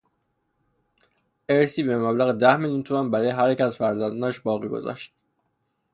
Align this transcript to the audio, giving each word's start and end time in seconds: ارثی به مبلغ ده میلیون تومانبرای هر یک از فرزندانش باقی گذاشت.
ارثی 1.49 1.81
به 1.87 1.97
مبلغ 1.97 2.37
ده 2.41 2.55
میلیون 2.55 2.83
تومانبرای 2.83 3.29
هر 3.29 3.51
یک 3.51 3.61
از 3.61 3.75
فرزندانش 3.75 4.39
باقی 4.39 4.67
گذاشت. 4.67 5.13